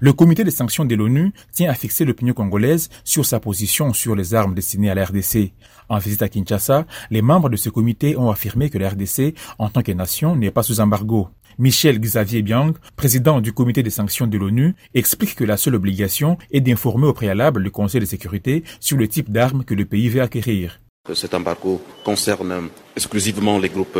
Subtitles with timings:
[0.00, 4.14] Le comité des sanctions de l'ONU tient à fixer l'opinion congolaise sur sa position sur
[4.14, 5.52] les armes destinées à la RDC.
[5.88, 9.70] En visite à Kinshasa, les membres de ce comité ont affirmé que la RDC, en
[9.70, 11.28] tant que nation, n'est pas sous embargo.
[11.58, 16.36] Michel Xavier Biang, président du comité des sanctions de l'ONU, explique que la seule obligation
[16.50, 20.10] est d'informer au préalable le Conseil de sécurité sur le type d'armes que le pays
[20.10, 20.80] veut acquérir.
[21.14, 23.98] Cet embargo concerne exclusivement les groupes,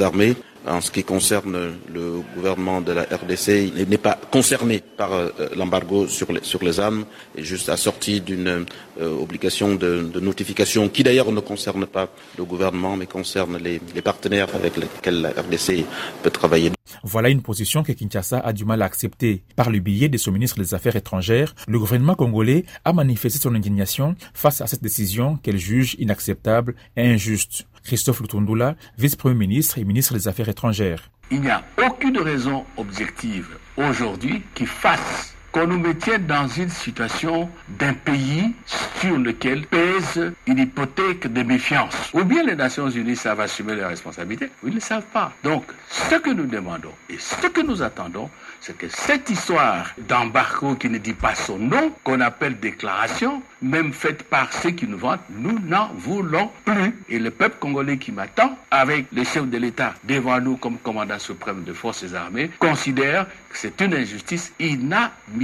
[0.00, 0.34] armés.
[0.66, 5.30] En ce qui concerne le gouvernement de la RDC, il n'est pas concerné par euh,
[5.56, 7.06] l'embargo sur les, sur les armes,
[7.36, 8.66] et juste assorti d'une
[9.00, 13.80] euh, obligation de, de, notification qui d'ailleurs ne concerne pas le gouvernement, mais concerne les,
[13.94, 15.84] les partenaires avec lesquels la RDC
[16.22, 16.72] peut travailler.
[17.02, 19.42] Voilà une position que Kinshasa a du mal à accepter.
[19.56, 23.54] Par le biais de son ministre des Affaires étrangères, le gouvernement congolais a manifesté son
[23.54, 27.66] indignation face à cette décision qu'elle juge inacceptable et injuste.
[27.84, 31.10] Christophe Lutundula, vice-premier ministre et ministre des Affaires étrangères.
[31.30, 37.48] Il n'y a aucune raison objective aujourd'hui qui fasse qu'on nous mettienne dans une situation
[37.68, 38.54] d'un pays
[39.00, 41.94] sur lequel pèse une hypothèque de méfiance.
[42.12, 45.32] Ou bien les Nations Unies savent assumer leurs responsabilités, ou ils ne le savent pas.
[45.42, 50.74] Donc, ce que nous demandons et ce que nous attendons, c'est que cette histoire d'embargo
[50.74, 54.98] qui ne dit pas son nom, qu'on appelle déclaration, même faite par ceux qui nous
[54.98, 56.94] vantent, nous n'en voulons plus.
[57.08, 61.18] Et le peuple congolais qui m'attend, avec le chef de l'État devant nous comme commandant
[61.18, 65.37] suprême de forces armées, considère que c'est une injustice inadmissible.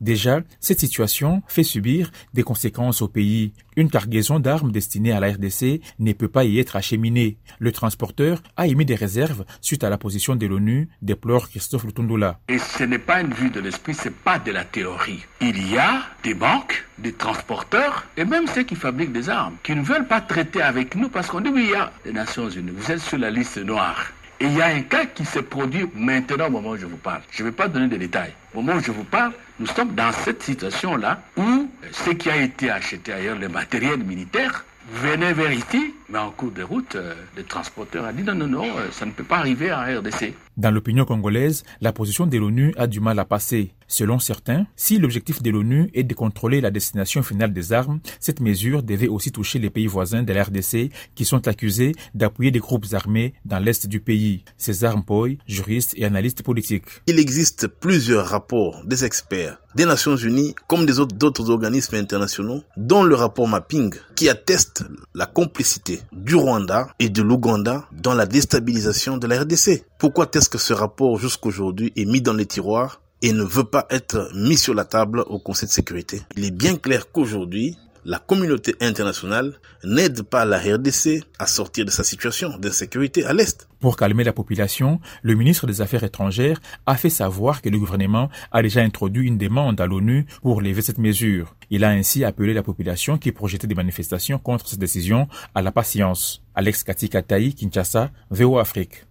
[0.00, 3.54] Déjà, cette situation fait subir des conséquences au pays.
[3.76, 7.38] Une cargaison d'armes destinée à la RDC ne peut pas y être acheminée.
[7.58, 12.38] Le transporteur a émis des réserves suite à la position de l'ONU, déplore Christophe Lutundula.
[12.48, 15.24] Et ce n'est pas une vue de l'esprit, c'est pas de la théorie.
[15.40, 19.74] Il y a des banques, des transporteurs et même ceux qui fabriquent des armes qui
[19.74, 22.50] ne veulent pas traiter avec nous parce qu'on dit oui, il y a les Nations
[22.50, 24.12] Unies, vous êtes sur la liste noire.
[24.40, 26.96] Et il y a un cas qui se produit maintenant au moment où je vous
[26.96, 27.22] parle.
[27.30, 28.32] Je ne vais pas donner de détails.
[28.54, 32.36] Au moment où je vous parle, nous sommes dans cette situation-là où ce qui a
[32.36, 37.14] été acheté ailleurs, le matériel militaire, venait vers ici, mais en cours de route, euh,
[37.36, 40.34] le transporteur a dit non, non, non, euh, ça ne peut pas arriver en RDC.
[40.56, 43.74] Dans l'opinion congolaise, la position de l'ONU a du mal à passer.
[43.88, 48.40] Selon certains, si l'objectif de l'ONU est de contrôler la destination finale des armes, cette
[48.40, 52.60] mesure devait aussi toucher les pays voisins de la RDC qui sont accusés d'appuyer des
[52.60, 54.44] groupes armés dans l'est du pays.
[54.56, 56.86] César Mpoy, juriste et analyste politique.
[57.06, 62.62] Il existe plusieurs rapports des experts des Nations Unies comme des autres d'autres organismes internationaux,
[62.76, 68.26] dont le rapport Mapping, qui atteste la complicité du Rwanda et de l'Ouganda dans la
[68.26, 69.84] déstabilisation de la RDC.
[69.98, 73.86] Pourquoi est-ce que ce rapport jusqu'aujourd'hui est mis dans les tiroirs et ne veut pas
[73.90, 76.22] être mis sur la table au Conseil de sécurité?
[76.36, 81.90] Il est bien clair qu'aujourd'hui, la communauté internationale n'aide pas la RDC à sortir de
[81.90, 83.66] sa situation d'insécurité à l'Est.
[83.80, 88.30] Pour calmer la population, le ministre des Affaires étrangères a fait savoir que le gouvernement
[88.52, 91.54] a déjà introduit une demande à l'ONU pour lever cette mesure.
[91.70, 95.72] Il a ainsi appelé la population qui projetait des manifestations contre cette décision à la
[95.72, 96.42] patience.
[96.54, 99.02] Alex Katikataï, Kinshasa, VO Afrique.